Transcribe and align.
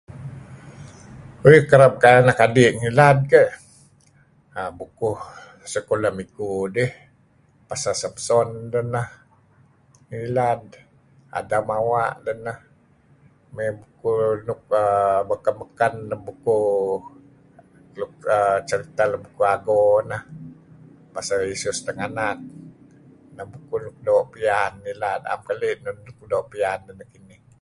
Uih 1.47 1.61
kereb 1.69 1.93
kail 2.03 2.17
anak 2.21 2.39
adi 2.45 2.65
ngilad 2.79 3.17
keh 3.31 3.49
bukuh 4.77 5.17
sekulah 5.73 6.11
miggu 6.19 6.51
dih 6.75 6.91
pasal 7.67 7.93
Samson 8.01 8.49
deh 8.71 8.85
neh 8.93 9.07
ngilad, 10.09 10.61
Adam 11.39 11.65
Awa' 11.79 12.09
deh 12.25 12.37
neh 12.45 12.57
mey 13.55 13.69
bukuh 13.79 14.21
nuk 14.47 14.61
beken-beken 15.29 15.93
kuh 16.45 17.01
luk 17.99 18.13
cerita 18.69 19.03
lem 19.11 19.21
Bukuh 19.25 19.47
Ago 19.55 19.81
neh 20.11 20.23
pasal 21.13 21.39
Yesus 21.49 21.77
tinganak. 21.85 22.37
Neh 23.35 23.45
bukuh 23.53 23.79
nuk 23.85 23.97
doo' 24.07 24.27
piyan 24.33 24.71
ngilad. 24.83 25.21